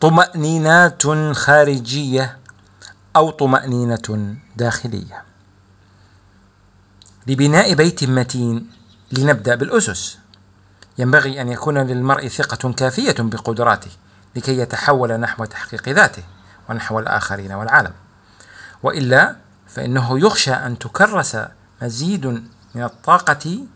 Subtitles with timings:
[0.00, 1.02] طمأنينات
[1.32, 2.38] خارجية
[3.16, 5.22] أو طمأنينة داخلية.
[7.26, 8.70] لبناء بيت متين
[9.12, 10.18] لنبدأ بالأسس.
[10.98, 13.90] ينبغي أن يكون للمرء ثقة كافية بقدراته
[14.36, 16.22] لكي يتحول نحو تحقيق ذاته
[16.68, 17.92] ونحو الآخرين والعالم.
[18.82, 19.36] وإلا
[19.68, 21.36] فإنه يخشى أن تكرس
[21.82, 22.26] مزيد
[22.74, 23.66] من الطاقة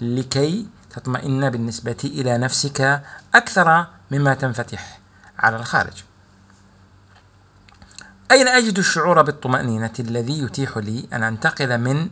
[0.00, 3.02] لكي تطمئن بالنسبة إلى نفسك
[3.34, 5.01] أكثر مما تنفتح.
[5.38, 6.02] على الخارج.
[8.30, 12.10] أين أجد الشعور بالطمأنينة الذي يتيح لي أن أنتقل من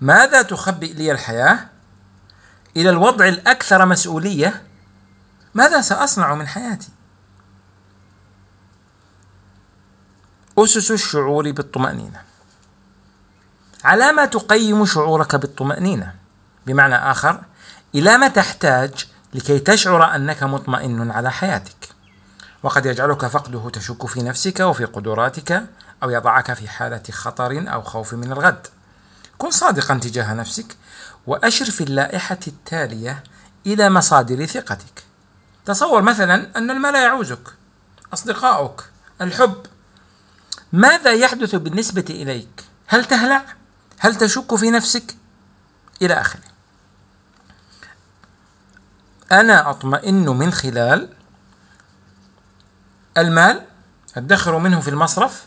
[0.00, 1.58] ماذا تخبئ لي الحياة
[2.76, 4.62] إلى الوضع الأكثر مسؤولية
[5.54, 6.88] ماذا سأصنع من حياتي؟
[10.58, 12.22] أسس الشعور بالطمأنينة
[13.84, 16.14] على ما تقيم شعورك بالطمأنينة
[16.66, 17.40] بمعنى آخر
[17.94, 21.81] إلى ما تحتاج لكي تشعر أنك مطمئن على حياتك
[22.62, 25.66] وقد يجعلك فقده تشك في نفسك وفي قدراتك
[26.02, 28.66] أو يضعك في حالة خطر أو خوف من الغد
[29.38, 30.76] كن صادقا تجاه نفسك
[31.26, 33.24] وأشر في اللائحة التالية
[33.66, 35.04] إلى مصادر ثقتك
[35.64, 37.48] تصور مثلا أن المال يعوزك
[38.12, 38.84] أصدقاؤك
[39.20, 39.66] الحب
[40.72, 43.44] ماذا يحدث بالنسبة إليك؟ هل تهلع؟
[43.98, 45.16] هل تشك في نفسك؟
[46.02, 46.42] إلى آخره.
[49.32, 51.08] أنا أطمئن من خلال
[53.18, 53.62] المال
[54.16, 55.46] أدخر منه في المصرف.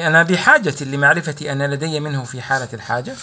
[0.00, 3.14] أنا بحاجة لمعرفة أن لدي منه في حالة الحاجة.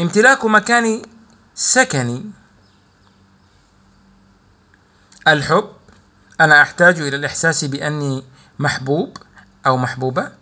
[0.00, 1.02] امتلاك مكان
[1.54, 2.30] سكني
[5.28, 5.70] الحب
[6.40, 8.24] أنا أحتاج إلى الإحساس بأني
[8.58, 9.16] محبوب
[9.66, 10.32] أو محبوبة.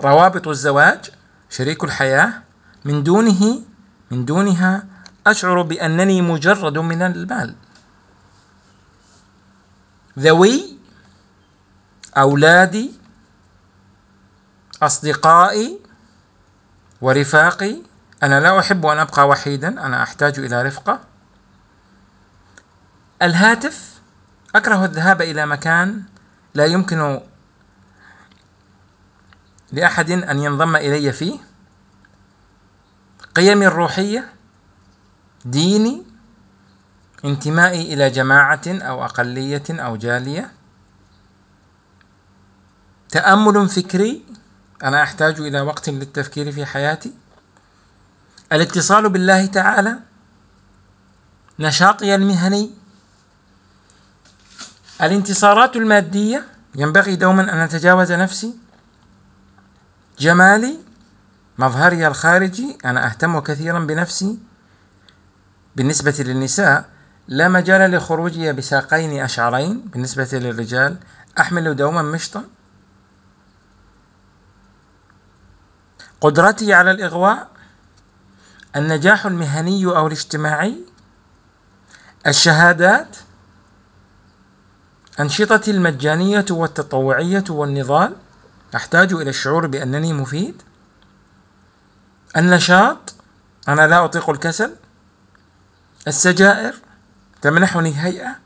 [0.00, 1.10] روابط الزواج
[1.50, 2.42] شريك الحياة.
[2.84, 3.62] من دونه
[4.10, 4.86] من دونها
[5.26, 7.54] أشعر بأنني مجرد من المال.
[10.20, 10.78] ذوي
[12.16, 12.92] أولادي
[14.82, 15.78] أصدقائي
[17.00, 17.76] ورفاقي.
[18.22, 21.00] أنا لا أحب أن أبقى وحيدا أنا أحتاج إلى رفقة.
[23.22, 24.00] الهاتف
[24.54, 26.02] أكره الذهاب إلى مكان
[26.54, 27.20] لا يمكن
[29.72, 31.38] لأحد أن ينضم إلي فيه.
[33.34, 34.34] قيمي الروحية
[35.44, 36.09] ديني
[37.24, 40.52] انتمائي إلى جماعة أو أقلية أو جالية؟
[43.08, 44.24] تأمل فكري
[44.82, 47.12] أنا أحتاج إلى وقت للتفكير في حياتي.
[48.52, 49.98] الاتصال بالله تعالى.
[51.58, 52.70] نشاطي المهني.
[55.02, 56.46] الانتصارات المادية.
[56.74, 58.54] ينبغي دوما أن أتجاوز نفسي.
[60.18, 60.78] جمالي.
[61.58, 62.78] مظهري الخارجي.
[62.84, 64.38] أنا أهتم كثيرا بنفسي.
[65.76, 70.96] بالنسبة للنساء لا مجال لخروجي بساقين أشعرين بالنسبة للرجال.
[71.40, 72.44] أحمل دوما مشطا.
[76.20, 77.48] قدرتي على الإغواء.
[78.76, 80.76] النجاح المهني أو الاجتماعي.
[82.26, 83.16] الشهادات.
[85.20, 88.16] أنشطتي المجانية والتطوعية والنضال.
[88.74, 90.62] أحتاج إلى الشعور بأنني مفيد.
[92.36, 93.14] النشاط.
[93.68, 94.76] أنا لا أطيق الكسل.
[96.08, 96.74] السجائر.
[97.42, 98.36] تمنحني هيئة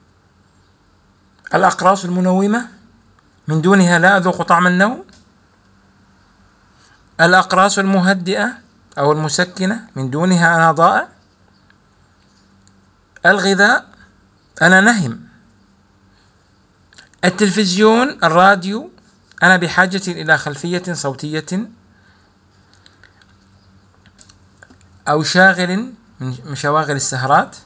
[1.54, 2.68] الأقراص المنومة
[3.48, 5.04] من دونها لا أذوق طعم النوم.
[7.20, 8.52] الأقراص المهدئة
[8.98, 11.08] أو المسكنة من دونها أنا ضائع.
[13.26, 13.86] الغذاء
[14.62, 15.20] أنا نهم.
[17.24, 18.90] التلفزيون الراديو
[19.42, 21.68] أنا بحاجة إلى خلفية صوتية.
[25.08, 27.56] أو شاغل من شواغل السهرات.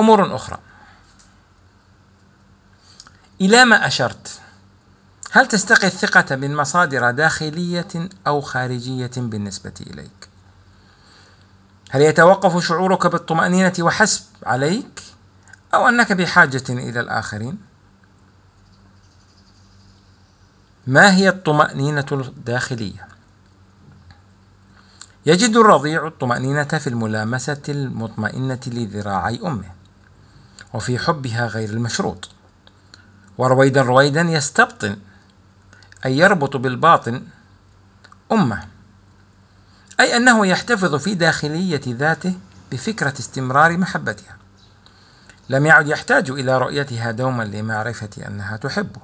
[0.00, 0.58] أمور أخرى
[3.40, 4.40] إلى ما أشرت
[5.32, 10.28] هل تستقي الثقة من مصادر داخلية أو خارجية بالنسبة إليك؟
[11.90, 15.02] هل يتوقف شعورك بالطمأنينة وحسب عليك
[15.74, 17.58] أو أنك بحاجة إلى الآخرين؟
[20.86, 23.08] ما هي الطمأنينة الداخلية؟
[25.26, 29.79] يجد الرضيع الطمأنينة في الملامسة المطمئنة لذراعي أمه
[30.74, 32.28] وفي حبها غير المشروط.
[33.38, 34.96] ورويدا رويدا يستبطن
[36.04, 37.22] أي يربط بالباطن
[38.32, 38.64] أمة.
[40.00, 42.34] أي أنه يحتفظ في داخلية ذاته
[42.72, 44.36] بفكرة استمرار محبتها.
[45.48, 49.00] لم يعد يحتاج إلى رؤيتها دوما لمعرفة أنها تحبه.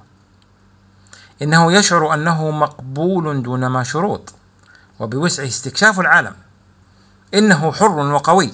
[1.41, 4.33] إنه يشعر أنه مقبول دون ما شروط
[4.99, 6.35] وبوسعه استكشاف العالم.
[7.33, 8.51] إنه حر وقوي.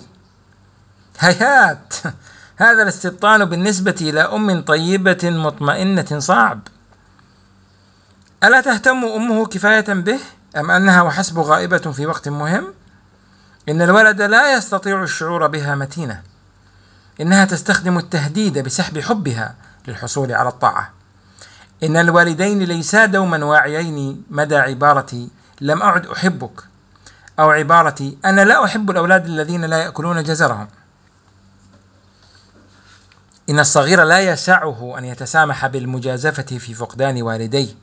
[1.19, 1.93] هيهات!
[2.57, 6.59] هذا الاستبطان بالنسبة إلى أم طيبة مطمئنة صعب.
[8.43, 10.19] ألا تهتم أمه كفاية به
[10.57, 12.73] أم أنها وحسب غائبة في وقت مهم؟
[13.69, 16.21] إن الولد لا يستطيع الشعور بها متينة.
[17.21, 19.55] إنها تستخدم التهديد بسحب حبها
[19.87, 20.93] للحصول على الطاعة.
[21.83, 25.27] إن الوالدين ليسا دوما واعيين مدى عبارة
[25.61, 26.63] لم أعد أحبك
[27.39, 30.67] أو عبارة أنا لا أحب الأولاد الذين لا يأكلون جزرهم.
[33.53, 37.73] إن الصغير لا يسعه أن يتسامح بالمجازفة في فقدان والديه.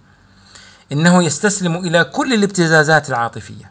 [0.92, 3.70] إنه يستسلم إلى كل الابتزازات العاطفية.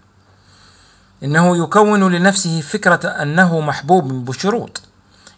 [1.23, 4.81] إنه يكون لنفسه فكرة أنه محبوب بشروط.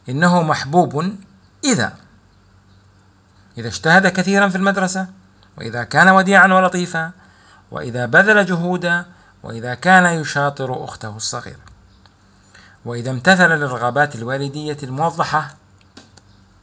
[0.09, 1.13] إنه محبوب
[1.63, 1.93] إذا.
[3.57, 5.07] إذا اجتهد كثيرا في المدرسة
[5.57, 7.11] وإذا كان وديعا ولطيفا
[7.71, 9.05] وإذا بذل جهودا
[9.43, 11.71] وإذا كان يشاطر أخته الصغيرة.
[12.85, 15.60] وإذا امتثل للرغبات الوالدية الموضحة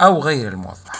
[0.00, 0.98] أو غير الموضحة